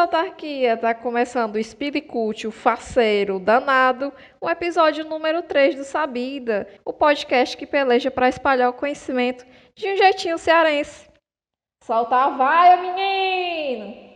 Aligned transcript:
autarquia, 0.00 0.76
tá 0.76 0.94
começando 0.94 1.56
o 1.56 2.02
Cult, 2.02 2.46
o 2.46 2.50
faceiro 2.50 3.38
danado, 3.38 4.12
o 4.40 4.48
episódio 4.48 5.04
número 5.04 5.42
3 5.42 5.76
do 5.76 5.84
Sabida, 5.84 6.66
o 6.84 6.92
podcast 6.92 7.56
que 7.56 7.66
peleja 7.66 8.10
para 8.10 8.28
espalhar 8.28 8.70
o 8.70 8.74
conhecimento 8.74 9.44
de 9.74 9.92
um 9.92 9.96
jeitinho 9.96 10.38
cearense. 10.38 11.08
Solta 11.84 12.16
a 12.16 12.30
vaia, 12.30 12.76
menino! 12.78 14.10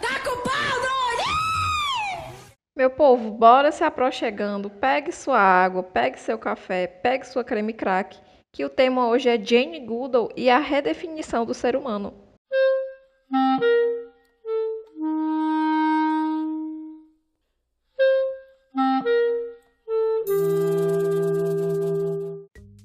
Tá 0.00 0.20
com 0.24 0.42
pau, 0.42 0.80
doido! 0.80 2.34
Meu 2.76 2.90
povo, 2.90 3.30
bora 3.30 3.70
se 3.70 3.84
aproxegando. 3.84 4.68
Pegue 4.68 5.12
sua 5.12 5.38
água, 5.38 5.82
pegue 5.82 6.18
seu 6.18 6.36
café, 6.36 6.86
pegue 6.86 7.26
sua 7.26 7.44
creme 7.44 7.72
crack, 7.72 8.18
que 8.54 8.64
o 8.64 8.70
tema 8.70 9.08
hoje 9.08 9.28
é 9.28 9.36
Jane 9.36 9.80
Goodall 9.80 10.30
e 10.36 10.48
a 10.48 10.60
redefinição 10.60 11.44
do 11.44 11.52
ser 11.52 11.74
humano. 11.74 12.14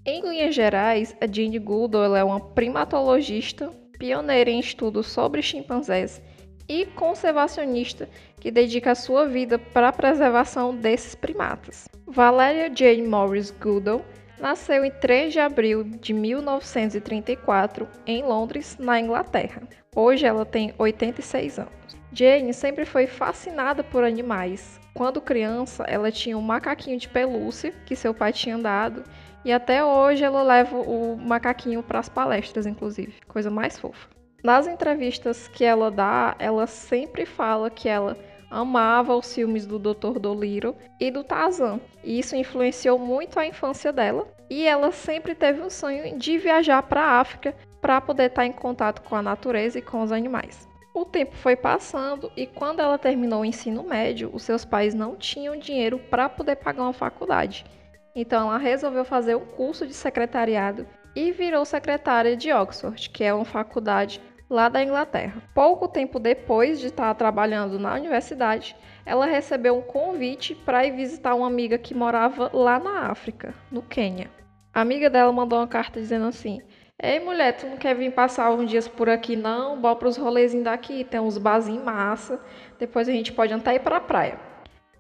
Em 0.03 0.27
linhas 0.27 0.55
gerais, 0.55 1.15
a 1.21 1.27
Jane 1.31 1.59
Goodall 1.59 2.15
é 2.15 2.23
uma 2.23 2.39
primatologista, 2.39 3.71
pioneira 3.99 4.49
em 4.49 4.59
estudos 4.59 5.05
sobre 5.05 5.43
chimpanzés 5.43 6.19
e 6.67 6.87
conservacionista 6.87 8.09
que 8.41 8.49
dedica 8.49 8.95
sua 8.95 9.27
vida 9.27 9.59
para 9.59 9.89
a 9.89 9.93
preservação 9.93 10.75
desses 10.75 11.13
primatas. 11.13 11.87
Valeria 12.07 12.71
Jane 12.75 13.07
Morris 13.07 13.51
Goodall 13.51 14.03
nasceu 14.39 14.83
em 14.85 14.91
3 14.91 15.33
de 15.33 15.39
abril 15.39 15.83
de 15.83 16.13
1934 16.13 17.87
em 18.05 18.23
Londres, 18.23 18.77
na 18.79 18.99
Inglaterra. 18.99 19.61
Hoje 19.95 20.25
ela 20.25 20.45
tem 20.45 20.73
86 20.77 21.59
anos. 21.59 21.73
Jane 22.11 22.53
sempre 22.53 22.85
foi 22.85 23.05
fascinada 23.05 23.83
por 23.83 24.03
animais. 24.03 24.79
Quando 24.93 25.21
criança, 25.21 25.83
ela 25.83 26.11
tinha 26.11 26.37
um 26.37 26.41
macaquinho 26.41 26.97
de 26.97 27.07
pelúcia 27.07 27.73
que 27.85 27.95
seu 27.95 28.13
pai 28.13 28.33
tinha 28.33 28.57
dado 28.57 29.03
e 29.45 29.51
até 29.51 29.83
hoje 29.83 30.23
ela 30.23 30.43
leva 30.43 30.77
o 30.77 31.15
macaquinho 31.15 31.81
para 31.81 31.99
as 31.99 32.09
palestras, 32.09 32.65
inclusive. 32.65 33.13
Coisa 33.27 33.49
mais 33.49 33.77
fofa. 33.77 34.09
Nas 34.43 34.67
entrevistas 34.67 35.47
que 35.47 35.65
ela 35.65 35.91
dá, 35.91 36.35
ela 36.39 36.65
sempre 36.65 37.25
fala 37.25 37.69
que 37.69 37.89
ela 37.89 38.17
amava 38.49 39.15
os 39.15 39.33
filmes 39.33 39.65
do 39.65 39.77
Dr. 39.77 40.19
Dolittle 40.19 40.75
e 40.99 41.11
do 41.11 41.23
Tarzan. 41.23 41.79
E 42.03 42.19
isso 42.19 42.35
influenciou 42.35 42.97
muito 42.97 43.39
a 43.39 43.45
infância 43.45 43.93
dela. 43.93 44.27
E 44.49 44.65
ela 44.65 44.91
sempre 44.91 45.35
teve 45.35 45.61
um 45.61 45.69
sonho 45.69 46.17
de 46.17 46.37
viajar 46.37 46.81
para 46.83 47.01
a 47.01 47.19
África 47.19 47.55
para 47.81 48.01
poder 48.01 48.29
estar 48.29 48.45
em 48.45 48.51
contato 48.51 49.01
com 49.03 49.15
a 49.15 49.21
natureza 49.21 49.79
e 49.79 49.81
com 49.81 50.01
os 50.01 50.11
animais. 50.11 50.67
O 50.93 51.05
tempo 51.05 51.35
foi 51.35 51.55
passando 51.55 52.31
e 52.35 52.47
quando 52.47 52.81
ela 52.81 52.97
terminou 52.97 53.41
o 53.41 53.45
ensino 53.45 53.83
médio, 53.83 54.31
os 54.33 54.43
seus 54.43 54.65
pais 54.65 54.93
não 54.93 55.15
tinham 55.15 55.57
dinheiro 55.57 55.99
para 55.99 56.27
poder 56.27 56.55
pagar 56.57 56.83
uma 56.83 56.93
faculdade. 56.93 57.65
Então 58.15 58.49
ela 58.49 58.57
resolveu 58.57 59.05
fazer 59.05 59.35
um 59.35 59.45
curso 59.45 59.85
de 59.85 59.93
secretariado 59.93 60.85
e 61.15 61.31
virou 61.31 61.63
secretária 61.63 62.35
de 62.35 62.51
Oxford, 62.51 63.09
que 63.11 63.23
é 63.23 63.33
uma 63.33 63.45
faculdade 63.45 64.19
lá 64.49 64.67
da 64.67 64.83
Inglaterra. 64.83 65.41
Pouco 65.53 65.87
tempo 65.87 66.19
depois 66.19 66.79
de 66.79 66.87
estar 66.87 67.13
trabalhando 67.13 67.77
na 67.77 67.93
universidade, 67.93 68.75
ela 69.05 69.25
recebeu 69.25 69.77
um 69.77 69.81
convite 69.81 70.55
para 70.55 70.85
ir 70.85 70.91
visitar 70.91 71.35
uma 71.35 71.47
amiga 71.47 71.77
que 71.77 71.93
morava 71.93 72.49
lá 72.51 72.79
na 72.79 73.11
África, 73.11 73.53
no 73.71 73.81
Quênia. 73.81 74.29
A 74.73 74.81
amiga 74.81 75.09
dela 75.09 75.31
mandou 75.31 75.59
uma 75.59 75.67
carta 75.67 75.99
dizendo 75.99 76.25
assim: 76.25 76.61
Ei, 77.01 77.19
mulher, 77.19 77.53
tu 77.53 77.67
não 77.67 77.77
quer 77.77 77.95
vir 77.95 78.11
passar 78.11 78.51
uns 78.51 78.69
dias 78.69 78.87
por 78.87 79.09
aqui, 79.09 79.35
não? 79.35 79.79
Bora 79.79 79.95
pros 79.95 80.17
rolezinhos 80.17 80.65
daqui, 80.65 81.03
tem 81.03 81.19
uns 81.19 81.37
barzinhos 81.37 81.83
massa. 81.83 82.39
Depois 82.77 83.07
a 83.07 83.11
gente 83.11 83.31
pode 83.31 83.53
até 83.53 83.75
ir 83.75 83.79
pra 83.79 83.99
praia. 83.99 84.39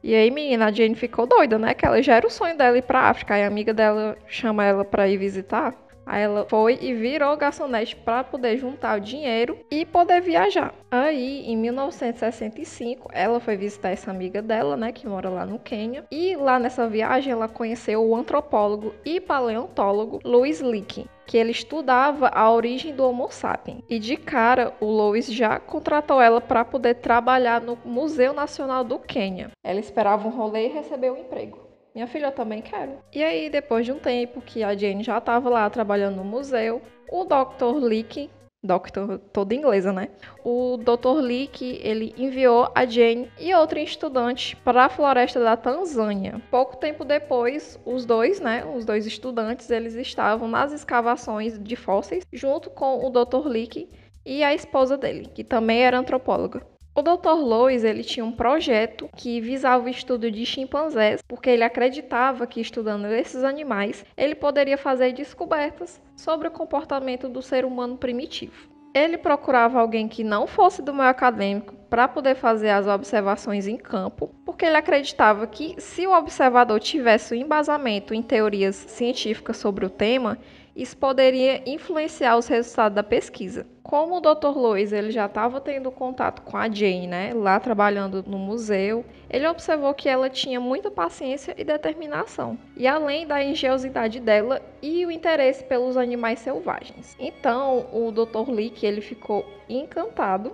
E 0.01 0.15
aí, 0.15 0.31
menina, 0.31 0.67
a 0.67 0.71
Jane 0.71 0.95
ficou 0.95 1.27
doida, 1.27 1.59
né? 1.59 1.73
Que 1.73 1.85
ela 1.85 2.01
já 2.01 2.15
era 2.15 2.25
o 2.25 2.29
sonho 2.29 2.57
dela 2.57 2.77
ir 2.77 2.83
pra 2.83 3.09
África. 3.09 3.33
Aí 3.33 3.43
a 3.43 3.47
amiga 3.47 3.73
dela 3.73 4.17
chama 4.27 4.63
ela 4.63 4.85
pra 4.85 5.09
ir 5.09 5.17
visitar. 5.17 5.75
Aí 6.09 6.23
ela 6.23 6.47
foi 6.49 6.79
e 6.81 6.91
virou 6.91 7.37
garçonete 7.37 7.95
para 7.95 8.23
poder 8.23 8.57
juntar 8.57 8.97
o 8.97 8.99
dinheiro 8.99 9.59
e 9.69 9.85
poder 9.85 10.19
viajar. 10.21 10.73
Aí, 10.89 11.45
em 11.45 11.55
1965, 11.55 13.11
ela 13.13 13.39
foi 13.39 13.55
visitar 13.55 13.89
essa 13.89 14.09
amiga 14.09 14.41
dela, 14.41 14.75
né, 14.75 14.91
que 14.91 15.07
mora 15.07 15.29
lá 15.29 15.45
no 15.45 15.59
Quênia. 15.59 16.03
E 16.09 16.35
lá 16.35 16.57
nessa 16.57 16.89
viagem 16.89 17.31
ela 17.31 17.47
conheceu 17.47 18.03
o 18.03 18.15
antropólogo 18.15 18.95
e 19.05 19.21
paleontólogo 19.21 20.19
Louis 20.25 20.61
Leakey, 20.61 21.05
que 21.27 21.37
ele 21.37 21.51
estudava 21.51 22.29
a 22.29 22.51
origem 22.51 22.95
do 22.95 23.07
Homo 23.07 23.27
sapiens. 23.29 23.83
E 23.87 23.99
de 23.99 24.17
cara, 24.17 24.73
o 24.79 24.85
Louis 24.85 25.31
já 25.31 25.59
contratou 25.59 26.19
ela 26.19 26.41
para 26.41 26.65
poder 26.65 26.95
trabalhar 26.95 27.61
no 27.61 27.77
Museu 27.85 28.33
Nacional 28.33 28.83
do 28.83 28.97
Quênia. 28.97 29.51
Ela 29.63 29.79
esperava 29.79 30.27
um 30.27 30.31
rolê 30.31 30.65
e 30.65 30.73
recebeu 30.73 31.13
um 31.13 31.17
emprego. 31.17 31.68
Minha 31.93 32.07
filha, 32.07 32.27
eu 32.27 32.31
também 32.31 32.61
quero. 32.61 32.99
E 33.13 33.23
aí, 33.23 33.49
depois 33.49 33.85
de 33.85 33.91
um 33.91 33.99
tempo 33.99 34.41
que 34.41 34.63
a 34.63 34.75
Jane 34.75 35.03
já 35.03 35.17
estava 35.17 35.49
lá 35.49 35.69
trabalhando 35.69 36.17
no 36.17 36.23
museu, 36.23 36.81
o 37.11 37.25
Dr. 37.25 37.77
Leakey, 37.81 38.29
Doctor, 38.61 39.19
toda 39.31 39.55
inglesa, 39.55 39.93
né? 39.93 40.09
O 40.43 40.75
Dr. 40.75 41.21
Leakey, 41.21 41.79
ele 41.81 42.13
enviou 42.17 42.69
a 42.75 42.85
Jane 42.85 43.31
e 43.39 43.53
outro 43.53 43.79
estudante 43.79 44.53
para 44.57 44.83
a 44.83 44.89
floresta 44.89 45.39
da 45.39 45.55
Tanzânia. 45.55 46.41
Pouco 46.51 46.75
tempo 46.75 47.05
depois, 47.05 47.79
os 47.85 48.05
dois, 48.05 48.41
né, 48.41 48.65
os 48.65 48.83
dois 48.83 49.05
estudantes, 49.05 49.69
eles 49.69 49.95
estavam 49.95 50.49
nas 50.49 50.73
escavações 50.73 51.57
de 51.57 51.77
fósseis 51.77 52.25
junto 52.33 52.69
com 52.69 53.05
o 53.05 53.09
Dr. 53.09 53.47
Leakey 53.47 53.89
e 54.25 54.43
a 54.43 54.53
esposa 54.53 54.97
dele, 54.97 55.29
que 55.33 55.43
também 55.43 55.81
era 55.81 55.97
antropóloga. 55.97 56.61
O 56.99 57.01
Dr. 57.01 57.29
Lois 57.29 57.85
ele 57.85 58.03
tinha 58.03 58.25
um 58.25 58.31
projeto 58.33 59.09
que 59.15 59.39
visava 59.39 59.85
o 59.85 59.89
estudo 59.89 60.29
de 60.29 60.45
chimpanzés, 60.45 61.21
porque 61.25 61.49
ele 61.49 61.63
acreditava 61.63 62.45
que 62.45 62.59
estudando 62.59 63.05
esses 63.05 63.41
animais, 63.41 64.03
ele 64.17 64.35
poderia 64.35 64.77
fazer 64.77 65.13
descobertas 65.13 66.01
sobre 66.13 66.49
o 66.49 66.51
comportamento 66.51 67.29
do 67.29 67.41
ser 67.41 67.63
humano 67.63 67.95
primitivo. 67.95 68.67
Ele 68.93 69.17
procurava 69.17 69.79
alguém 69.79 70.09
que 70.09 70.25
não 70.25 70.45
fosse 70.45 70.81
do 70.81 70.93
meio 70.93 71.07
acadêmico 71.07 71.73
para 71.89 72.05
poder 72.05 72.35
fazer 72.35 72.71
as 72.71 72.85
observações 72.85 73.65
em 73.65 73.77
campo, 73.77 74.35
porque 74.43 74.65
ele 74.65 74.75
acreditava 74.75 75.47
que 75.47 75.75
se 75.79 76.05
o 76.05 76.11
observador 76.11 76.81
tivesse 76.81 77.33
um 77.33 77.37
embasamento 77.37 78.13
em 78.13 78.21
teorias 78.21 78.75
científicas 78.75 79.55
sobre 79.55 79.85
o 79.85 79.89
tema, 79.89 80.37
isso 80.79 80.95
poderia 80.95 81.61
influenciar 81.69 82.37
os 82.37 82.47
resultados 82.47 82.95
da 82.95 83.03
pesquisa. 83.03 83.67
Como 83.83 84.15
o 84.15 84.21
Dr. 84.21 84.55
Lois 84.55 84.93
ele 84.93 85.11
já 85.11 85.25
estava 85.25 85.59
tendo 85.59 85.91
contato 85.91 86.41
com 86.43 86.55
a 86.55 86.69
Jane, 86.69 87.05
né, 87.05 87.33
lá 87.33 87.59
trabalhando 87.59 88.23
no 88.25 88.37
museu, 88.37 89.03
ele 89.29 89.45
observou 89.45 89.93
que 89.93 90.07
ela 90.07 90.29
tinha 90.29 90.57
muita 90.57 90.89
paciência 90.89 91.53
e 91.57 91.65
determinação, 91.65 92.57
e 92.77 92.87
além 92.87 93.27
da 93.27 93.43
engenhosidade 93.43 94.21
dela 94.21 94.61
e 94.81 95.05
o 95.05 95.11
interesse 95.11 95.65
pelos 95.65 95.97
animais 95.97 96.39
selvagens. 96.39 97.13
Então, 97.19 97.87
o 97.91 98.09
Dr. 98.11 98.49
Leake 98.49 98.85
ele 98.85 99.01
ficou 99.01 99.45
encantado 99.67 100.53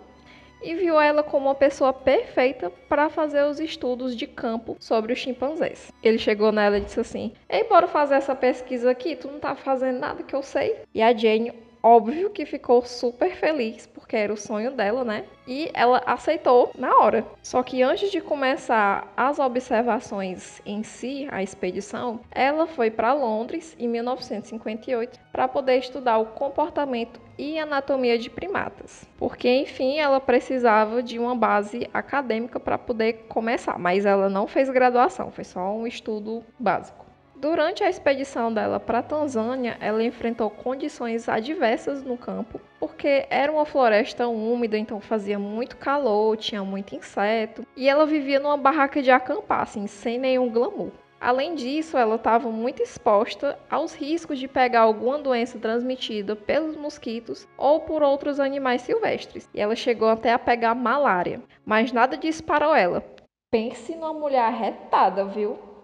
e 0.62 0.76
viu 0.76 1.00
ela 1.00 1.24
como 1.24 1.48
uma 1.48 1.56
pessoa 1.56 1.94
perfeita 1.94 2.72
para 2.90 3.10
fazer 3.10 3.44
os 3.44 3.60
estudos 3.60 4.16
de 4.16 4.28
campo 4.28 4.76
sobre 4.80 5.14
os 5.14 5.20
chimpanzés. 5.20 5.92
Ele 6.02 6.18
chegou 6.18 6.52
nela 6.52 6.78
e 6.78 6.82
disse 6.82 7.00
assim: 7.00 7.34
Ei, 7.50 7.64
bora 7.64 7.88
fazer 7.88 8.16
essa 8.16 8.36
pesquisa 8.36 8.92
aqui, 8.92 9.16
tu 9.16 9.28
não 9.28 9.40
tá 9.40 9.56
fazendo 9.56 10.00
nada 10.00 10.24
que 10.24 10.36
eu 10.36 10.42
sei? 10.42 10.78
E 10.94 11.02
a 11.02 11.16
Jane 11.16 11.65
óbvio 11.86 12.32
que 12.32 12.48
ficou 12.48 12.82
super 12.82 13.36
feliz, 13.36 13.86
porque 13.86 14.16
era 14.16 14.34
o 14.34 14.38
sonho 14.38 14.72
dela, 14.72 15.04
né? 15.04 15.26
E 15.48 15.70
ela 15.72 16.02
aceitou 16.08 16.72
na 16.76 16.98
hora. 16.98 17.24
Só 17.44 17.62
que 17.62 17.84
antes 17.84 18.10
de 18.10 18.20
começar 18.20 19.14
as 19.16 19.38
observações 19.38 20.60
em 20.66 20.82
si, 20.82 21.28
a 21.30 21.44
expedição, 21.44 22.20
ela 22.32 22.66
foi 22.66 22.90
para 22.90 23.14
Londres 23.14 23.76
em 23.78 23.88
1958 23.88 25.20
para 25.32 25.48
poder 25.48 25.78
estudar 25.78 26.18
o 26.18 26.26
comportamento 26.26 27.22
e 27.38 27.60
anatomia 27.60 28.18
de 28.18 28.32
primatas. 28.32 29.08
Porque, 29.16 29.48
enfim, 29.48 30.00
ela 30.00 30.20
precisava 30.20 31.04
de 31.04 31.20
uma 31.20 31.36
base 31.36 31.88
acadêmica 31.94 32.60
para 32.60 32.80
poder 32.80 33.26
começar, 33.30 33.78
mas 33.78 34.08
ela 34.08 34.28
não 34.28 34.48
fez 34.48 34.72
graduação, 34.72 35.30
foi 35.30 35.44
só 35.44 35.72
um 35.72 35.86
estudo 35.86 36.44
básico. 36.58 37.05
Durante 37.38 37.84
a 37.84 37.90
expedição 37.90 38.52
dela 38.52 38.80
para 38.80 39.00
a 39.00 39.04
Tanzânia, 39.04 39.78
ela 39.82 40.02
enfrentou 40.04 40.50
condições 40.50 41.28
adversas 41.28 42.02
no 42.02 42.18
campo, 42.18 42.62
porque 42.80 43.26
era 43.30 43.52
uma 43.52 43.66
floresta 43.66 44.26
úmida, 44.28 44.78
então 44.78 45.02
fazia 45.02 45.38
muito 45.38 45.76
calor, 45.76 46.38
tinha 46.38 46.64
muito 46.64 46.96
inseto, 46.96 47.68
e 47.76 47.90
ela 47.90 48.06
vivia 48.06 48.40
numa 48.40 48.56
barraca 48.56 49.02
de 49.02 49.12
acampar, 49.12 49.64
assim, 49.64 49.86
sem 49.86 50.18
nenhum 50.18 50.50
glamour. 50.50 50.92
Além 51.20 51.56
disso, 51.56 51.98
ela 51.98 52.16
estava 52.16 52.50
muito 52.50 52.82
exposta 52.82 53.60
aos 53.70 53.94
riscos 53.94 54.40
de 54.40 54.48
pegar 54.48 54.82
alguma 54.82 55.18
doença 55.18 55.60
transmitida 55.60 56.36
pelos 56.36 56.78
mosquitos 56.78 57.48
ou 57.58 57.82
por 57.82 58.02
outros 58.02 58.40
animais 58.40 58.82
silvestres, 58.82 59.50
e 59.54 59.60
ela 59.60 59.76
chegou 59.76 60.08
até 60.08 60.32
a 60.32 60.40
pegar 60.40 60.74
malária, 60.74 61.42
mas 61.66 61.92
nada 61.92 62.16
disso 62.16 62.44
parou 62.44 62.74
ela. 62.74 63.04
Pense 63.52 63.94
numa 63.94 64.14
mulher 64.14 64.44
arretada, 64.44 65.26
viu? 65.26 65.75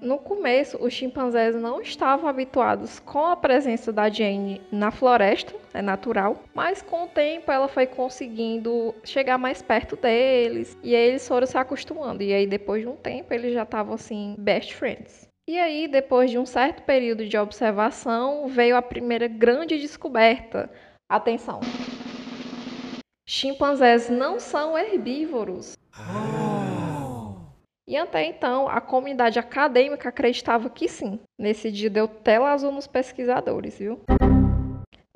No 0.00 0.16
começo, 0.18 0.82
os 0.82 0.94
chimpanzés 0.94 1.54
não 1.54 1.82
estavam 1.82 2.26
habituados 2.26 2.98
com 3.00 3.26
a 3.26 3.36
presença 3.36 3.92
da 3.92 4.08
Jane 4.08 4.62
na 4.72 4.90
floresta, 4.90 5.54
é 5.74 5.82
natural, 5.82 6.42
mas 6.54 6.80
com 6.80 7.04
o 7.04 7.08
tempo 7.08 7.52
ela 7.52 7.68
foi 7.68 7.86
conseguindo 7.86 8.94
chegar 9.04 9.36
mais 9.36 9.60
perto 9.60 9.96
deles 9.96 10.76
e 10.82 10.96
aí 10.96 11.08
eles 11.08 11.28
foram 11.28 11.46
se 11.46 11.58
acostumando. 11.58 12.22
E 12.22 12.32
aí 12.32 12.46
depois 12.46 12.82
de 12.82 12.88
um 12.88 12.96
tempo 12.96 13.34
eles 13.34 13.52
já 13.52 13.64
estavam 13.64 13.94
assim, 13.94 14.34
best 14.38 14.74
friends. 14.74 15.28
E 15.46 15.58
aí, 15.58 15.88
depois 15.88 16.30
de 16.30 16.38
um 16.38 16.46
certo 16.46 16.84
período 16.84 17.26
de 17.26 17.36
observação, 17.36 18.46
veio 18.46 18.76
a 18.76 18.82
primeira 18.82 19.26
grande 19.26 19.78
descoberta. 19.78 20.70
Atenção! 21.08 21.58
Chimpanzés 23.26 24.08
não 24.08 24.38
são 24.38 24.78
herbívoros. 24.78 25.76
E 27.90 27.96
até 27.96 28.24
então, 28.24 28.68
a 28.68 28.80
comunidade 28.80 29.40
acadêmica 29.40 30.10
acreditava 30.10 30.70
que 30.70 30.86
sim. 30.86 31.18
Nesse 31.36 31.72
dia 31.72 31.90
deu 31.90 32.06
tela 32.06 32.52
azul 32.52 32.70
nos 32.70 32.86
pesquisadores, 32.86 33.80
viu? 33.80 33.98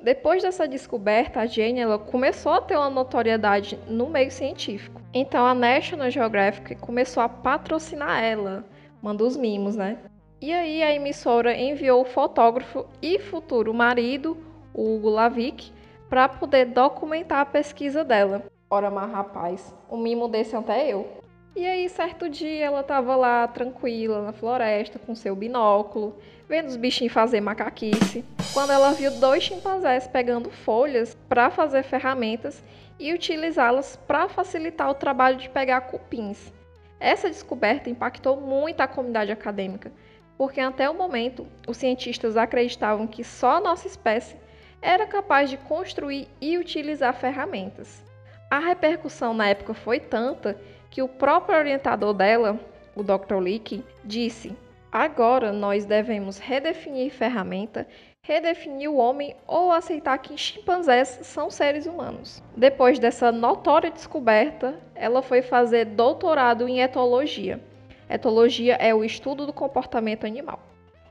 Depois 0.03 0.43
dessa 0.43 0.67
descoberta, 0.67 1.39
a 1.39 1.47
Jane 1.47 1.79
ela 1.79 2.01
começou 2.01 2.51
a 2.51 2.61
ter 2.61 2.77
uma 2.77 2.91
notoriedade 2.91 3.79
no 3.87 4.11
meio 4.11 4.29
científico. 4.29 5.01
Então 5.15 5.47
a 5.47 5.55
National 5.55 6.11
Geographic 6.11 6.75
começou 6.75 7.23
a 7.23 7.29
patrocinar 7.29 8.25
ela, 8.25 8.65
manda 9.01 9.23
os 9.23 9.37
mimos, 9.37 9.77
né? 9.77 9.97
E 10.41 10.53
aí 10.53 10.83
a 10.83 10.93
emissora 10.93 11.57
enviou 11.57 12.03
o 12.03 12.05
fotógrafo 12.05 12.87
e 13.01 13.21
futuro 13.21 13.73
marido, 13.73 14.37
o 14.75 14.97
Hugo 14.97 15.11
Lavic, 15.11 15.73
para 16.11 16.29
poder 16.29 16.65
documentar 16.65 17.39
a 17.39 17.47
pesquisa 17.47 18.03
dela. 18.03 18.43
Ora, 18.69 18.91
mas 18.91 19.13
rapaz, 19.13 19.73
um 19.89 19.97
mimo 19.97 20.27
desse 20.27 20.57
até 20.57 20.93
eu. 20.93 21.23
E 21.57 21.65
aí, 21.65 21.89
certo 21.89 22.29
dia, 22.29 22.65
ela 22.65 22.81
estava 22.81 23.15
lá 23.15 23.47
tranquila 23.47 24.23
na 24.23 24.33
floresta 24.33 24.99
com 24.99 25.15
seu 25.15 25.37
binóculo, 25.37 26.19
vendo 26.49 26.67
os 26.67 26.75
bichinhos 26.75 27.13
fazer 27.13 27.41
macaquice, 27.41 28.25
quando 28.53 28.73
ela 28.73 28.91
viu 28.91 29.13
dois 29.21 29.45
chimpanzés 29.45 30.09
pegando 30.09 30.51
folhas 30.51 31.17
para 31.29 31.53
fazer 31.53 31.85
ferramentas 31.85 32.61
e 32.99 33.13
utilizá-las 33.13 33.95
para 33.95 34.29
facilitar 34.29 34.91
o 34.91 34.95
trabalho 34.95 35.37
de 35.37 35.49
pegar 35.49 35.83
cupins. 35.83 36.53
Essa 36.99 37.31
descoberta 37.31 37.89
impactou 37.89 38.41
muito 38.41 38.81
a 38.81 38.89
comunidade 38.89 39.31
acadêmica, 39.31 39.93
porque 40.37 40.61
até 40.61 40.91
o 40.91 40.95
momento 40.95 41.47
os 41.69 41.77
cientistas 41.77 42.37
acreditavam 42.37 43.07
que 43.07 43.23
só 43.23 43.59
a 43.59 43.61
nossa 43.61 43.87
espécie 43.87 44.37
era 44.83 45.07
capaz 45.07 45.49
de 45.49 45.57
construir 45.57 46.27
e 46.41 46.59
utilizar 46.59 47.15
ferramentas. 47.15 48.03
A 48.51 48.59
repercussão 48.59 49.33
na 49.33 49.49
época 49.49 49.73
foi 49.73 50.01
tanta 50.01 50.57
que 50.95 51.03
o 51.03 51.09
próprio 51.09 51.59
orientador 51.59 52.15
dela, 52.15 52.57
o 52.95 53.03
Dr. 53.03 53.41
Leakey, 53.41 53.83
disse: 54.05 54.57
Agora 54.93 55.53
nós 55.53 55.85
devemos 55.85 56.39
redefinir 56.39 57.11
ferramenta, 57.11 57.85
redefinir 58.23 58.89
o 58.89 58.97
homem 58.97 59.35
ou 59.45 59.73
aceitar 59.73 60.17
que 60.19 60.39
chimpanzés 60.39 61.19
são 61.23 61.51
seres 61.51 61.87
humanos. 61.87 62.41
Depois 62.57 63.01
dessa 63.01 63.33
notória 63.33 63.91
descoberta, 63.91 64.79
ela 64.95 65.21
foi 65.21 65.43
fazer 65.43 65.85
doutorado 65.85 66.69
em 66.69 66.81
etologia 66.81 67.61
Etologia 68.09 68.75
é 68.75 68.95
o 68.95 69.03
estudo 69.03 69.47
do 69.47 69.53
comportamento 69.53 70.25
animal. 70.25 70.61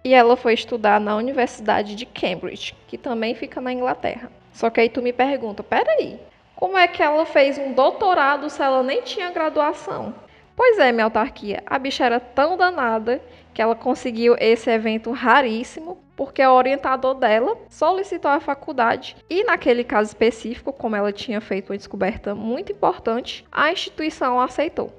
E 0.05 0.13
ela 0.13 0.37
foi 0.37 0.53
estudar 0.53 1.01
na 1.01 1.17
Universidade 1.17 1.95
de 1.95 2.05
Cambridge, 2.05 2.73
que 2.87 2.97
também 2.97 3.35
fica 3.35 3.59
na 3.59 3.73
Inglaterra. 3.73 4.31
Só 4.53 4.69
que 4.69 4.79
aí 4.79 4.87
tu 4.87 5.01
me 5.01 5.11
pergunta, 5.11 5.61
peraí, 5.61 6.19
como 6.55 6.77
é 6.77 6.87
que 6.87 7.01
ela 7.01 7.25
fez 7.25 7.57
um 7.57 7.73
doutorado 7.73 8.49
se 8.49 8.61
ela 8.61 8.83
nem 8.83 9.01
tinha 9.01 9.31
graduação? 9.31 10.13
Pois 10.55 10.77
é, 10.77 10.91
minha 10.91 11.05
autarquia, 11.05 11.63
a 11.65 11.79
bicha 11.79 12.05
era 12.05 12.19
tão 12.19 12.55
danada 12.55 13.21
que 13.53 13.61
ela 13.61 13.75
conseguiu 13.75 14.35
esse 14.39 14.69
evento 14.69 15.11
raríssimo 15.11 15.97
porque 16.15 16.45
o 16.45 16.53
orientador 16.53 17.15
dela 17.15 17.57
solicitou 17.69 18.29
à 18.29 18.39
faculdade 18.39 19.15
e, 19.29 19.43
naquele 19.43 19.83
caso 19.83 20.09
específico, 20.09 20.71
como 20.71 20.95
ela 20.95 21.11
tinha 21.11 21.41
feito 21.41 21.71
uma 21.71 21.77
descoberta 21.77 22.35
muito 22.35 22.71
importante, 22.71 23.45
a 23.51 23.71
instituição 23.71 24.39
aceitou. 24.39 24.93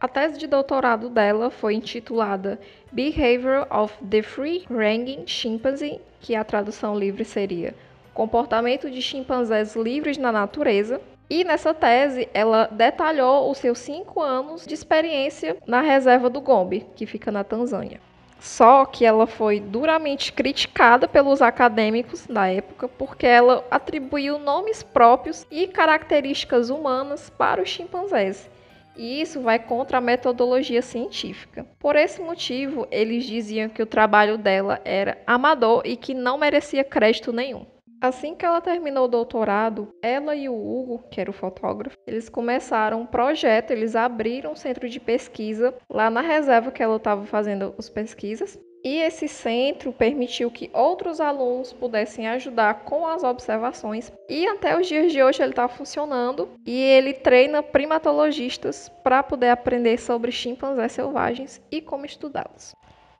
A 0.00 0.08
tese 0.08 0.38
de 0.38 0.46
doutorado 0.46 1.08
dela 1.08 1.50
foi 1.50 1.74
intitulada 1.74 2.60
Behavior 2.90 3.66
of 3.70 3.94
the 4.04 4.22
Free 4.22 4.64
Ranging 4.70 5.26
Chimpanzee, 5.26 6.00
que 6.20 6.34
a 6.34 6.44
tradução 6.44 6.96
livre 6.96 7.24
seria 7.24 7.74
Comportamento 8.14 8.90
de 8.90 9.00
chimpanzés 9.00 9.74
livres 9.74 10.18
na 10.18 10.30
natureza. 10.30 11.00
E 11.30 11.44
nessa 11.44 11.72
tese, 11.72 12.28
ela 12.34 12.66
detalhou 12.66 13.50
os 13.50 13.58
seus 13.58 13.78
cinco 13.78 14.20
anos 14.20 14.66
de 14.66 14.74
experiência 14.74 15.56
na 15.66 15.80
reserva 15.80 16.28
do 16.28 16.40
Gombe, 16.40 16.86
que 16.94 17.06
fica 17.06 17.32
na 17.32 17.42
Tanzânia. 17.42 18.00
Só 18.38 18.84
que 18.84 19.04
ela 19.04 19.26
foi 19.26 19.60
duramente 19.60 20.32
criticada 20.32 21.06
pelos 21.06 21.40
acadêmicos 21.40 22.26
da 22.26 22.48
época 22.48 22.88
porque 22.88 23.26
ela 23.26 23.64
atribuiu 23.70 24.38
nomes 24.38 24.82
próprios 24.82 25.46
e 25.50 25.66
características 25.68 26.68
humanas 26.68 27.30
para 27.30 27.62
os 27.62 27.68
chimpanzés 27.68 28.50
e 28.96 29.20
isso 29.20 29.40
vai 29.40 29.58
contra 29.58 29.98
a 29.98 30.00
metodologia 30.00 30.82
científica. 30.82 31.66
Por 31.78 31.96
esse 31.96 32.20
motivo, 32.20 32.86
eles 32.90 33.24
diziam 33.24 33.68
que 33.68 33.82
o 33.82 33.86
trabalho 33.86 34.36
dela 34.36 34.80
era 34.84 35.18
amador 35.26 35.82
e 35.84 35.96
que 35.96 36.14
não 36.14 36.38
merecia 36.38 36.84
crédito 36.84 37.32
nenhum. 37.32 37.66
Assim 38.02 38.34
que 38.34 38.44
ela 38.44 38.60
terminou 38.60 39.04
o 39.04 39.08
doutorado, 39.08 39.94
ela 40.02 40.34
e 40.34 40.48
o 40.48 40.54
Hugo, 40.54 41.04
que 41.08 41.20
era 41.20 41.30
o 41.30 41.32
fotógrafo, 41.32 41.96
eles 42.04 42.28
começaram 42.28 43.02
um 43.02 43.06
projeto, 43.06 43.70
eles 43.70 43.94
abriram 43.94 44.50
um 44.50 44.56
centro 44.56 44.88
de 44.88 44.98
pesquisa 44.98 45.72
lá 45.88 46.10
na 46.10 46.20
reserva 46.20 46.72
que 46.72 46.82
ela 46.82 46.96
estava 46.96 47.24
fazendo 47.26 47.72
as 47.78 47.88
pesquisas. 47.88 48.58
E 48.84 48.96
esse 48.96 49.28
centro 49.28 49.92
permitiu 49.92 50.50
que 50.50 50.68
outros 50.74 51.20
alunos 51.20 51.72
pudessem 51.72 52.26
ajudar 52.26 52.82
com 52.82 53.06
as 53.06 53.22
observações. 53.22 54.10
E 54.28 54.48
até 54.48 54.76
os 54.76 54.88
dias 54.88 55.12
de 55.12 55.22
hoje 55.22 55.40
ele 55.40 55.52
está 55.52 55.68
funcionando 55.68 56.48
e 56.66 56.76
ele 56.76 57.12
treina 57.12 57.62
primatologistas 57.62 58.88
para 59.04 59.22
poder 59.22 59.50
aprender 59.50 59.96
sobre 59.96 60.32
chimpanzés 60.32 60.90
selvagens 60.90 61.62
e 61.70 61.80
como 61.80 62.04
estudá-los. 62.04 62.74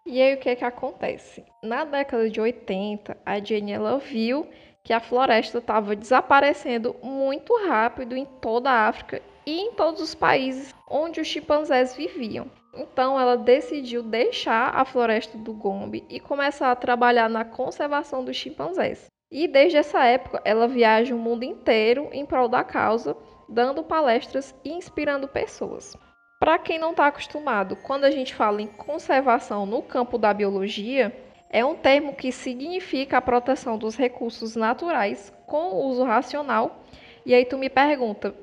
E 0.05 0.20
aí 0.20 0.34
o 0.34 0.38
que 0.38 0.49
é 0.49 0.56
que 0.56 0.64
acontece? 0.64 1.44
Na 1.62 1.84
década 1.84 2.29
de 2.29 2.40
80, 2.40 3.17
a 3.25 3.38
Jenny 3.38 3.70
ela 3.70 3.99
viu 3.99 4.49
que 4.84 4.93
a 4.93 5.00
floresta 5.00 5.58
estava 5.58 5.94
desaparecendo 5.94 6.96
muito 7.02 7.55
rápido 7.67 8.17
em 8.17 8.25
toda 8.25 8.70
a 8.70 8.88
África 8.88 9.23
e 9.46 9.61
em 9.61 9.73
todos 9.73 10.00
os 10.00 10.14
países 10.14 10.75
onde 10.88 11.20
os 11.20 11.26
chimpanzés 11.26 11.94
viviam. 11.94 12.50
Então 12.75 13.20
ela 13.20 13.37
decidiu 13.37 14.02
deixar 14.02 14.75
a 14.75 14.84
floresta 14.84 15.36
do 15.36 15.53
Gombe 15.53 16.05
e 16.08 16.19
começar 16.19 16.70
a 16.70 16.77
trabalhar 16.77 17.29
na 17.29 17.44
conservação 17.44 18.24
dos 18.24 18.36
chimpanzés. 18.36 19.06
E 19.31 19.46
desde 19.46 19.79
essa 19.79 20.05
época 20.05 20.43
ela 20.44 20.67
viaja 20.69 21.15
o 21.15 21.19
mundo 21.19 21.44
inteiro 21.44 22.08
em 22.12 22.27
prol 22.27 22.48
da 22.48 22.65
causa, 22.65 23.17
dando 23.48 23.82
palestras 23.82 24.55
e 24.65 24.70
inspirando 24.70 25.29
pessoas. 25.29 25.96
Para 26.41 26.58
quem 26.58 26.79
não 26.79 26.91
está 26.91 27.06
acostumado, 27.06 27.77
quando 27.77 28.05
a 28.05 28.10
gente 28.10 28.34
fala 28.34 28.60
em 28.60 28.67
conservação 28.67 29.65
no 29.65 29.81
campo 29.81 30.19
da 30.19 30.34
biologia, 30.34 31.15
é 31.53 31.65
um 31.65 31.77
termo 31.77 32.15
que 32.15 32.32
significa 32.32 33.19
a 33.19 33.23
proteção 33.23 33.77
dos 33.77 33.94
recursos 33.94 34.56
naturais 34.56 35.32
com 35.47 35.77
uso 35.87 36.03
racional. 36.03 36.82
E 37.25 37.35
aí 37.35 37.44
tu 37.44 37.59
me 37.59 37.69
pergunta, 37.69 38.35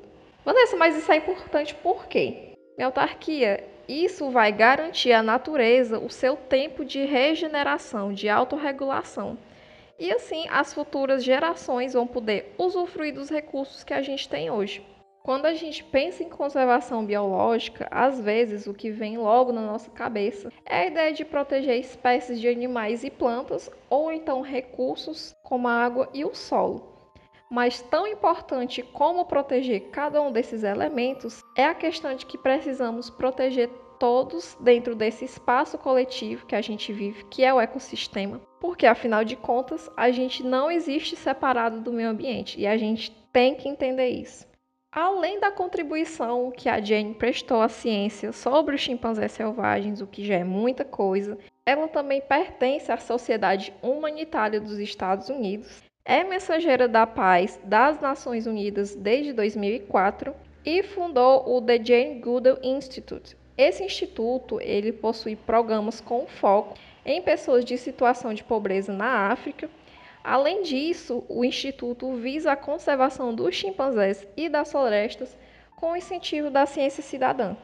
Vanessa, 0.46 0.78
mas 0.78 0.96
isso 0.96 1.12
é 1.12 1.18
importante 1.18 1.74
por 1.76 2.06
quê? 2.06 2.54
Minha 2.78 2.88
autarquia 2.88 3.68
isso 3.90 4.30
vai 4.30 4.52
garantir 4.52 5.12
à 5.12 5.24
natureza 5.24 5.98
o 5.98 6.12
seu 6.12 6.38
tempo 6.38 6.86
de 6.86 7.04
regeneração, 7.06 8.14
de 8.14 8.30
autorregulação. 8.30 9.36
E 9.98 10.12
assim 10.12 10.46
as 10.48 10.72
futuras 10.72 11.24
gerações 11.24 11.94
vão 11.94 12.06
poder 12.06 12.54
usufruir 12.56 13.16
dos 13.16 13.32
recursos 13.32 13.84
que 13.84 13.94
a 13.94 14.04
gente 14.04 14.30
tem 14.30 14.52
hoje. 14.52 14.86
Quando 15.30 15.46
a 15.46 15.54
gente 15.54 15.84
pensa 15.84 16.24
em 16.24 16.28
conservação 16.28 17.06
biológica, 17.06 17.88
às 17.92 18.20
vezes 18.20 18.66
o 18.66 18.74
que 18.74 18.90
vem 18.90 19.16
logo 19.16 19.52
na 19.52 19.62
nossa 19.62 19.92
cabeça 19.92 20.52
é 20.66 20.78
a 20.78 20.86
ideia 20.88 21.14
de 21.14 21.24
proteger 21.24 21.80
espécies 21.80 22.42
de 22.42 22.48
animais 22.48 23.04
e 23.04 23.12
plantas, 23.12 23.70
ou 23.92 24.12
então 24.12 24.42
recursos 24.42 25.36
como 25.44 25.68
a 25.68 25.84
água 25.86 26.10
e 26.16 26.26
o 26.26 26.34
solo. 26.34 27.14
Mas 27.48 27.80
tão 27.80 28.08
importante 28.08 28.82
como 28.82 29.24
proteger 29.24 29.92
cada 29.92 30.20
um 30.20 30.32
desses 30.32 30.64
elementos 30.64 31.44
é 31.56 31.66
a 31.66 31.76
questão 31.76 32.16
de 32.16 32.26
que 32.26 32.36
precisamos 32.36 33.12
proteger 33.12 33.70
todos 34.00 34.58
dentro 34.60 34.96
desse 34.96 35.26
espaço 35.26 35.78
coletivo 35.78 36.48
que 36.48 36.56
a 36.56 36.62
gente 36.62 36.92
vive, 36.92 37.24
que 37.26 37.46
é 37.46 37.54
o 37.54 37.62
ecossistema, 37.62 38.42
porque 38.60 38.88
afinal 38.88 39.24
de 39.24 39.36
contas 39.36 39.92
a 39.96 40.10
gente 40.10 40.42
não 40.42 40.72
existe 40.72 41.16
separado 41.16 41.82
do 41.82 41.94
meio 41.94 42.10
ambiente 42.10 42.60
e 42.60 42.66
a 42.66 42.76
gente 42.78 43.12
tem 43.32 43.54
que 43.54 43.70
entender 43.70 44.10
isso. 44.10 44.49
Além 44.92 45.40
da 45.40 45.52
contribuição 45.52 46.50
que 46.50 46.68
a 46.68 46.82
Jane 46.82 47.14
prestou 47.14 47.62
à 47.62 47.70
ciência 47.70 48.32
sobre 48.32 48.74
os 48.74 48.82
chimpanzés 48.82 49.32
selvagens, 49.32 50.02
o 50.02 50.08
que 50.08 50.26
já 50.26 50.36
é 50.36 50.44
muita 50.44 50.84
coisa, 50.84 51.38
ela 51.64 51.88
também 51.88 52.20
pertence 52.20 52.92
à 52.92 52.98
Sociedade 52.98 53.72
Humanitária 53.84 54.60
dos 54.60 54.80
Estados 54.80 55.30
Unidos 55.30 55.84
é 56.04 56.24
mensageira 56.24 56.88
da 56.88 57.06
paz 57.06 57.60
das 57.64 58.02
Nações 58.02 58.48
Unidas 58.48 58.96
desde 58.96 59.32
2004 59.32 60.34
e 60.66 60.82
fundou 60.82 61.56
o 61.56 61.62
The 61.62 61.84
Jane 61.84 62.20
Goodall 62.20 62.58
Institute. 62.64 63.38
Esse 63.56 63.84
instituto, 63.84 64.60
ele 64.60 64.92
possui 64.92 65.36
programas 65.36 66.02
com 66.02 66.26
foco 66.26 66.76
em 67.06 67.22
pessoas 67.22 67.64
de 67.64 67.78
situação 67.78 68.34
de 68.34 68.44
pobreza 68.44 68.92
na 68.92 69.32
África. 69.32 69.70
Além 70.30 70.62
disso, 70.62 71.26
o 71.28 71.44
instituto 71.44 72.14
visa 72.14 72.52
a 72.52 72.56
conservação 72.56 73.34
dos 73.34 73.56
chimpanzés 73.56 74.28
e 74.38 74.48
das 74.48 74.72
florestas 74.72 75.36
com 75.76 75.94
o 75.94 75.96
incentivo 75.96 76.52
da 76.52 76.68
ciência 76.68 77.02
cidadã. 77.02 77.56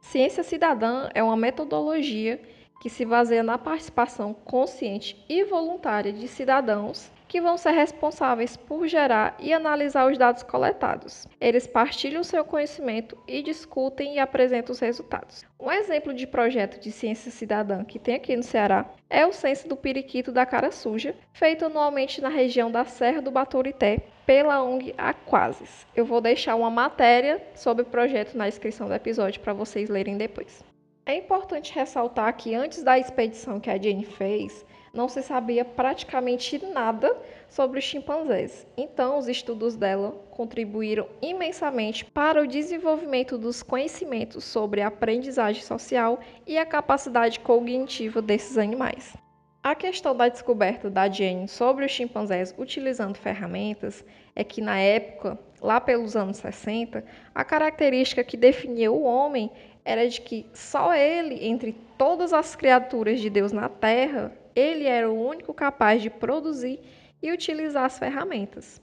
Ciência 0.00 0.44
cidadã 0.44 1.08
é 1.12 1.20
uma 1.20 1.36
metodologia 1.36 2.40
que 2.80 2.90
se 2.90 3.04
baseia 3.04 3.42
na 3.42 3.58
participação 3.58 4.32
consciente 4.32 5.24
e 5.28 5.44
voluntária 5.44 6.12
de 6.12 6.28
cidadãos 6.28 7.10
que 7.28 7.40
vão 7.40 7.58
ser 7.58 7.72
responsáveis 7.72 8.56
por 8.56 8.88
gerar 8.88 9.36
e 9.38 9.52
analisar 9.52 10.10
os 10.10 10.16
dados 10.16 10.42
coletados. 10.42 11.26
Eles 11.38 11.66
partilham 11.66 12.24
seu 12.24 12.42
conhecimento 12.42 13.16
e 13.28 13.42
discutem 13.42 14.14
e 14.14 14.18
apresentam 14.18 14.72
os 14.72 14.80
resultados. 14.80 15.44
Um 15.60 15.70
exemplo 15.70 16.14
de 16.14 16.26
projeto 16.26 16.80
de 16.80 16.90
ciência 16.90 17.30
cidadã 17.30 17.84
que 17.84 17.98
tem 17.98 18.14
aqui 18.14 18.34
no 18.34 18.42
Ceará 18.42 18.86
é 19.10 19.26
o 19.26 19.32
Censo 19.32 19.68
do 19.68 19.76
Periquito 19.76 20.32
da 20.32 20.46
Cara 20.46 20.70
Suja, 20.70 21.14
feito 21.32 21.66
anualmente 21.66 22.22
na 22.22 22.30
região 22.30 22.70
da 22.70 22.84
Serra 22.84 23.20
do 23.20 23.30
Baturité 23.30 23.98
pela 24.24 24.62
ONG 24.62 24.94
Aquasis. 24.96 25.86
Eu 25.94 26.04
vou 26.04 26.20
deixar 26.20 26.54
uma 26.54 26.70
matéria 26.70 27.42
sobre 27.54 27.82
o 27.82 27.86
projeto 27.86 28.36
na 28.36 28.48
descrição 28.48 28.88
do 28.88 28.94
episódio 28.94 29.40
para 29.40 29.52
vocês 29.52 29.90
lerem 29.90 30.16
depois. 30.16 30.67
É 31.08 31.14
importante 31.14 31.72
ressaltar 31.72 32.36
que 32.36 32.54
antes 32.54 32.82
da 32.82 32.98
expedição 32.98 33.58
que 33.58 33.70
a 33.70 33.80
Jane 33.80 34.04
fez, 34.04 34.62
não 34.92 35.08
se 35.08 35.22
sabia 35.22 35.64
praticamente 35.64 36.62
nada 36.66 37.16
sobre 37.48 37.78
os 37.78 37.84
chimpanzés. 37.86 38.66
Então, 38.76 39.16
os 39.16 39.26
estudos 39.26 39.74
dela 39.74 40.10
contribuíram 40.30 41.08
imensamente 41.22 42.04
para 42.04 42.42
o 42.42 42.46
desenvolvimento 42.46 43.38
dos 43.38 43.62
conhecimentos 43.62 44.44
sobre 44.44 44.82
a 44.82 44.88
aprendizagem 44.88 45.62
social 45.62 46.20
e 46.46 46.58
a 46.58 46.66
capacidade 46.66 47.40
cognitiva 47.40 48.20
desses 48.20 48.58
animais. 48.58 49.16
A 49.62 49.74
questão 49.74 50.14
da 50.14 50.28
descoberta 50.28 50.90
da 50.90 51.08
Jane 51.08 51.48
sobre 51.48 51.86
os 51.86 51.90
chimpanzés 51.90 52.54
utilizando 52.58 53.16
ferramentas 53.16 54.04
é 54.36 54.44
que, 54.44 54.60
na 54.60 54.78
época, 54.78 55.38
lá 55.60 55.80
pelos 55.80 56.16
anos 56.16 56.36
60, 56.36 57.04
a 57.34 57.44
característica 57.44 58.22
que 58.22 58.36
definia 58.36 58.92
o 58.92 59.02
homem 59.02 59.50
era 59.88 60.06
de 60.06 60.20
que 60.20 60.44
só 60.52 60.92
ele, 60.92 61.46
entre 61.46 61.72
todas 61.96 62.34
as 62.34 62.54
criaturas 62.54 63.22
de 63.22 63.30
Deus 63.30 63.52
na 63.52 63.70
Terra, 63.70 64.36
ele 64.54 64.84
era 64.84 65.10
o 65.10 65.18
único 65.18 65.54
capaz 65.54 66.02
de 66.02 66.10
produzir 66.10 66.78
e 67.22 67.32
utilizar 67.32 67.86
as 67.86 67.98
ferramentas. 67.98 68.82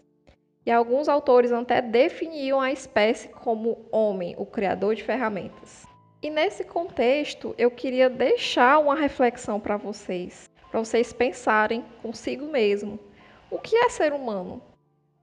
E 0.66 0.72
alguns 0.72 1.08
autores 1.08 1.52
até 1.52 1.80
definiam 1.80 2.60
a 2.60 2.72
espécie 2.72 3.28
como 3.28 3.86
homem, 3.92 4.34
o 4.36 4.48
criador 4.48 4.96
de 4.96 5.04
ferramentas. 5.04 5.86
E 6.24 6.32
nesse 6.32 6.64
contexto, 6.64 7.54
eu 7.56 7.70
queria 7.70 8.10
deixar 8.10 8.80
uma 8.80 8.96
reflexão 8.96 9.60
para 9.60 9.78
vocês, 9.78 10.50
para 10.72 10.80
vocês 10.80 11.14
pensarem 11.14 11.86
consigo 12.02 12.48
mesmo. 12.48 13.00
O 13.52 13.60
que 13.60 13.76
é 13.76 13.90
ser 13.90 14.12
humano? 14.12 14.60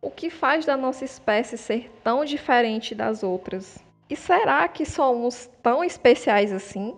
O 0.00 0.12
que 0.12 0.30
faz 0.30 0.64
da 0.64 0.76
nossa 0.76 1.04
espécie 1.04 1.58
ser 1.58 1.90
tão 2.04 2.24
diferente 2.24 2.94
das 2.94 3.24
outras? 3.24 3.84
E 4.12 4.16
será 4.16 4.68
que 4.68 4.84
somos 4.84 5.48
tão 5.62 5.82
especiais 5.82 6.52
assim? 6.52 6.94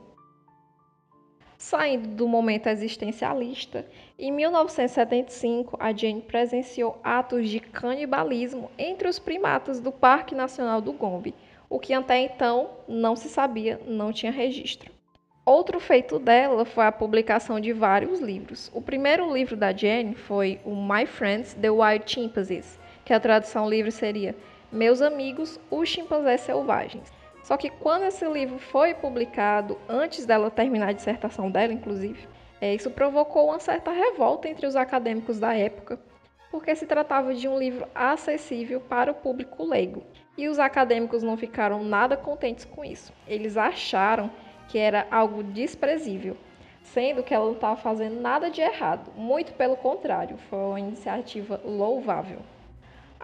Saindo 1.57 2.09
do 2.09 2.27
momento 2.27 2.67
existencialista, 2.67 3.87
em 4.19 4.33
1975 4.33 5.77
a 5.79 5.93
Jane 5.93 6.23
presenciou 6.23 6.99
atos 7.05 7.49
de 7.49 7.61
canibalismo 7.61 8.69
entre 8.77 9.07
os 9.07 9.21
primatas 9.21 9.79
do 9.79 9.93
Parque 9.93 10.35
Nacional 10.35 10.81
do 10.81 10.93
Gombe, 10.93 11.37
o 11.71 11.79
que 11.79 11.95
até 11.95 12.19
então 12.19 12.71
não 12.89 13.15
se 13.15 13.29
sabia, 13.29 13.81
não 13.87 14.13
tinha 14.13 14.33
registro. 14.33 14.91
Outro 15.47 15.79
feito 15.79 16.19
dela 16.19 16.65
foi 16.65 16.85
a 16.85 16.91
publicação 16.91 17.61
de 17.61 17.73
vários 17.73 18.19
livros. 18.19 18.73
O 18.75 18.83
primeiro 18.83 19.33
livro 19.33 19.57
da 19.57 19.73
Jane 19.73 20.17
foi 20.17 20.59
o 20.65 20.75
My 20.75 21.07
Friends, 21.07 21.55
The 21.55 21.71
Wild 21.71 22.11
Chimpanzees, 22.11 22.77
que 23.05 23.13
a 23.13 23.21
tradução 23.21 23.71
livre 23.71 23.93
seria 23.93 24.35
Meus 24.73 25.01
Amigos, 25.01 25.61
os 25.71 25.89
Chimpanzés 25.89 26.41
Selvagens. 26.41 27.13
Só 27.43 27.57
que 27.57 27.69
quando 27.69 28.05
esse 28.05 28.27
livro 28.27 28.59
foi 28.59 28.95
publicado, 28.95 29.79
antes 29.89 30.25
dela 30.25 30.51
terminar 30.51 30.89
a 30.89 30.93
dissertação 30.93 31.51
dela, 31.51 31.73
inclusive, 31.73 32.27
é, 32.61 32.75
isso 32.75 32.91
provocou 32.91 33.49
uma 33.49 33.61
certa 33.61 33.91
revolta 33.91 34.49
entre 34.49 34.67
os 34.67 34.75
acadêmicos 34.75 35.39
da 35.39 35.55
época, 35.55 35.99
porque 36.51 36.75
se 36.75 36.87
tratava 36.87 37.35
de 37.35 37.47
um 37.47 37.59
livro 37.59 37.87
acessível 37.95 38.81
para 38.81 39.11
o 39.11 39.15
público 39.15 39.65
leigo. 39.65 40.03
E 40.39 40.49
os 40.49 40.59
acadêmicos 40.59 41.23
não 41.23 41.37
ficaram 41.37 41.85
nada 41.85 42.17
contentes 42.17 42.65
com 42.65 42.85
isso. 42.85 43.13
Eles 43.29 43.57
acharam 43.57 44.31
que 44.69 44.79
era 44.79 45.07
algo 45.11 45.43
desprezível, 45.43 46.37
sendo 46.83 47.23
que 47.23 47.35
ela 47.35 47.45
não 47.45 47.53
estava 47.53 47.77
fazendo 47.77 48.21
nada 48.21 48.51
de 48.51 48.61
errado. 48.61 49.13
Muito 49.15 49.53
pelo 49.53 49.77
contrário, 49.77 50.39
foi 50.49 50.59
uma 50.59 50.81
iniciativa 50.81 51.61
louvável. 51.65 52.39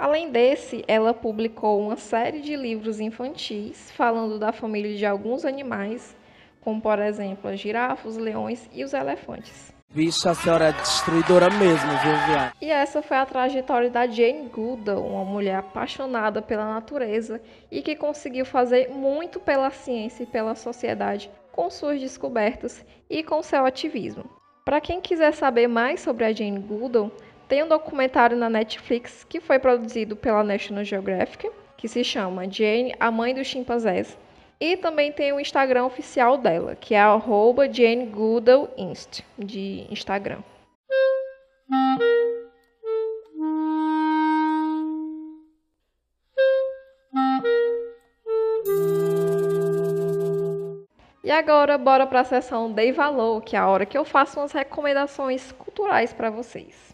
Além 0.00 0.30
desse, 0.30 0.82
ela 0.88 1.12
publicou 1.12 1.78
uma 1.78 1.94
série 1.94 2.40
de 2.40 2.56
livros 2.56 3.00
infantis 3.00 3.90
falando 3.90 4.38
da 4.38 4.50
família 4.50 4.96
de 4.96 5.04
alguns 5.04 5.44
animais, 5.44 6.16
como 6.62 6.80
por 6.80 6.98
exemplo 6.98 7.50
as 7.50 7.60
girafas, 7.60 8.12
os 8.12 8.16
leões 8.16 8.66
e 8.72 8.82
os 8.82 8.94
elefantes. 8.94 9.74
Vixe, 9.90 10.26
a 10.26 10.32
senhora 10.32 10.68
é 10.68 10.72
destruidora 10.72 11.50
mesmo, 11.50 11.90
viu, 12.02 12.16
viado? 12.28 12.54
E 12.62 12.70
essa 12.70 13.02
foi 13.02 13.18
a 13.18 13.26
trajetória 13.26 13.90
da 13.90 14.06
Jane 14.06 14.48
Goodall, 14.48 15.04
uma 15.06 15.24
mulher 15.24 15.56
apaixonada 15.56 16.40
pela 16.40 16.64
natureza 16.64 17.38
e 17.70 17.82
que 17.82 17.94
conseguiu 17.94 18.46
fazer 18.46 18.88
muito 18.88 19.38
pela 19.38 19.68
ciência 19.68 20.22
e 20.22 20.26
pela 20.26 20.54
sociedade 20.54 21.30
com 21.52 21.68
suas 21.68 22.00
descobertas 22.00 22.82
e 23.10 23.22
com 23.22 23.42
seu 23.42 23.66
ativismo. 23.66 24.24
Para 24.64 24.80
quem 24.80 24.98
quiser 24.98 25.34
saber 25.34 25.66
mais 25.66 26.00
sobre 26.00 26.24
a 26.24 26.32
Jane 26.32 26.58
Goodall, 26.58 27.12
tem 27.50 27.64
um 27.64 27.68
documentário 27.68 28.36
na 28.36 28.48
Netflix 28.48 29.24
que 29.28 29.40
foi 29.40 29.58
produzido 29.58 30.14
pela 30.14 30.44
National 30.44 30.84
Geographic, 30.84 31.50
que 31.76 31.88
se 31.88 32.04
chama 32.04 32.48
Jane, 32.48 32.94
a 33.00 33.10
mãe 33.10 33.34
dos 33.34 33.48
chimpanzés. 33.48 34.16
E 34.60 34.76
também 34.76 35.10
tem 35.10 35.32
o 35.32 35.40
Instagram 35.40 35.84
oficial 35.84 36.38
dela, 36.38 36.76
que 36.76 36.94
é 36.94 37.00
arroba 37.00 37.70
Jane 37.70 38.06
Goodall 38.06 38.72
Inst, 38.78 39.24
de 39.36 39.84
Instagram. 39.90 40.38
E 51.24 51.30
agora, 51.32 51.76
bora 51.76 52.06
para 52.06 52.20
a 52.20 52.24
sessão 52.24 52.70
Dei 52.70 52.92
Valor, 52.92 53.42
que 53.42 53.56
é 53.56 53.58
a 53.58 53.66
hora 53.66 53.84
que 53.84 53.98
eu 53.98 54.04
faço 54.04 54.38
umas 54.38 54.52
recomendações 54.52 55.50
culturais 55.50 56.12
para 56.12 56.30
vocês. 56.30 56.89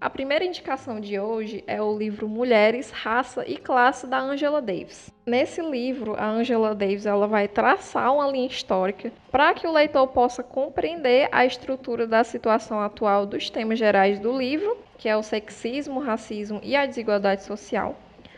A 0.00 0.08
primeira 0.08 0.44
indicação 0.44 1.00
de 1.00 1.18
hoje 1.18 1.64
é 1.66 1.82
o 1.82 1.98
livro 1.98 2.28
Mulheres, 2.28 2.92
Raça 2.92 3.44
e 3.44 3.56
Classe 3.56 4.06
da 4.06 4.20
Angela 4.20 4.62
Davis. 4.62 5.10
Nesse 5.26 5.60
livro, 5.60 6.14
a 6.16 6.24
Angela 6.24 6.72
Davis 6.72 7.04
ela 7.04 7.26
vai 7.26 7.48
traçar 7.48 8.14
uma 8.14 8.30
linha 8.30 8.46
histórica 8.46 9.10
para 9.28 9.52
que 9.54 9.66
o 9.66 9.72
leitor 9.72 10.06
possa 10.06 10.40
compreender 10.40 11.28
a 11.32 11.44
estrutura 11.44 12.06
da 12.06 12.22
situação 12.22 12.80
atual 12.80 13.26
dos 13.26 13.50
temas 13.50 13.76
gerais 13.76 14.20
do 14.20 14.38
livro, 14.38 14.78
que 14.96 15.08
é 15.08 15.16
o 15.16 15.22
sexismo, 15.22 15.98
o 15.98 16.04
racismo 16.04 16.60
e 16.62 16.76
a 16.76 16.86
desigualdade 16.86 17.42
social. 17.42 17.96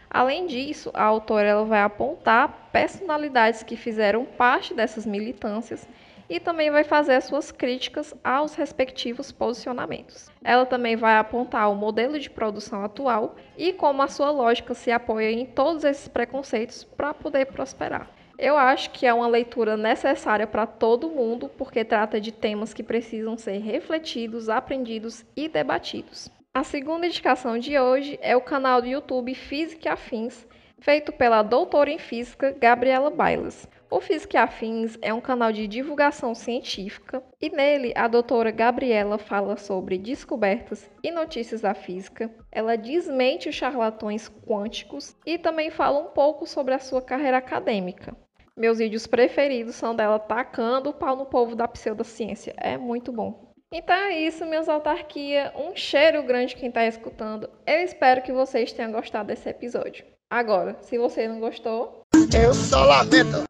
Além 0.08 0.46
disso, 0.46 0.90
a 0.94 1.04
autora 1.04 1.46
ela 1.46 1.64
vai 1.66 1.82
apontar 1.82 2.70
personalidades 2.72 3.62
que 3.62 3.76
fizeram 3.76 4.24
parte 4.24 4.72
dessas 4.72 5.04
militâncias 5.04 5.86
e 6.30 6.38
também 6.38 6.70
vai 6.70 6.84
fazer 6.84 7.14
as 7.14 7.24
suas 7.24 7.50
críticas 7.50 8.14
aos 8.22 8.54
respectivos 8.54 9.32
posicionamentos. 9.32 10.30
Ela 10.44 10.64
também 10.64 10.94
vai 10.94 11.16
apontar 11.16 11.70
o 11.70 11.74
modelo 11.74 12.20
de 12.20 12.30
produção 12.30 12.84
atual 12.84 13.34
e 13.58 13.72
como 13.72 14.00
a 14.00 14.06
sua 14.08 14.30
lógica 14.30 14.72
se 14.72 14.92
apoia 14.92 15.32
em 15.32 15.44
todos 15.44 15.82
esses 15.82 16.06
preconceitos 16.06 16.84
para 16.84 17.12
poder 17.12 17.46
prosperar. 17.46 18.08
Eu 18.38 18.56
acho 18.56 18.90
que 18.92 19.04
é 19.04 19.12
uma 19.12 19.26
leitura 19.26 19.76
necessária 19.76 20.46
para 20.46 20.66
todo 20.66 21.10
mundo, 21.10 21.50
porque 21.58 21.84
trata 21.84 22.18
de 22.18 22.32
temas 22.32 22.72
que 22.72 22.82
precisam 22.82 23.36
ser 23.36 23.58
refletidos, 23.58 24.48
aprendidos 24.48 25.26
e 25.36 25.46
debatidos. 25.46 26.30
A 26.54 26.64
segunda 26.64 27.06
indicação 27.06 27.58
de 27.58 27.78
hoje 27.78 28.18
é 28.22 28.34
o 28.34 28.40
canal 28.40 28.80
do 28.80 28.88
YouTube 28.88 29.34
Física 29.34 29.92
Afins, 29.92 30.46
feito 30.78 31.12
pela 31.12 31.42
doutora 31.42 31.90
em 31.90 31.98
física 31.98 32.56
Gabriela 32.58 33.10
Bailas. 33.10 33.68
O 33.90 34.00
Física 34.00 34.42
Afins 34.42 34.96
é 35.02 35.12
um 35.12 35.20
canal 35.20 35.50
de 35.50 35.66
divulgação 35.66 36.32
científica 36.32 37.20
e 37.40 37.50
nele 37.50 37.92
a 37.96 38.06
doutora 38.06 38.52
Gabriela 38.52 39.18
fala 39.18 39.56
sobre 39.56 39.98
descobertas 39.98 40.88
e 41.02 41.10
notícias 41.10 41.60
da 41.60 41.74
física. 41.74 42.30
Ela 42.52 42.76
desmente 42.76 43.48
os 43.48 43.54
charlatões 43.56 44.30
quânticos 44.46 45.16
e 45.26 45.36
também 45.36 45.70
fala 45.70 45.98
um 45.98 46.10
pouco 46.10 46.46
sobre 46.46 46.72
a 46.72 46.78
sua 46.78 47.02
carreira 47.02 47.38
acadêmica. 47.38 48.16
Meus 48.56 48.78
vídeos 48.78 49.08
preferidos 49.08 49.74
são 49.74 49.92
dela 49.94 50.20
tacando 50.20 50.90
o 50.90 50.94
pau 50.94 51.16
no 51.16 51.26
povo 51.26 51.56
da 51.56 51.66
pseudociência. 51.66 52.54
É 52.58 52.78
muito 52.78 53.10
bom. 53.10 53.52
Então 53.72 53.96
é 53.96 54.20
isso, 54.20 54.46
meus 54.46 54.68
autarquia. 54.68 55.52
Um 55.56 55.74
cheiro 55.74 56.22
grande 56.22 56.54
quem 56.54 56.68
está 56.68 56.86
escutando. 56.86 57.50
Eu 57.66 57.80
espero 57.80 58.22
que 58.22 58.32
vocês 58.32 58.72
tenham 58.72 58.92
gostado 58.92 59.28
desse 59.28 59.48
episódio. 59.48 60.04
Agora, 60.30 60.76
se 60.80 60.96
você 60.96 61.26
não 61.26 61.40
gostou, 61.40 62.02
eu 62.32 62.54
só 62.54 62.84
lamento. 62.84 63.49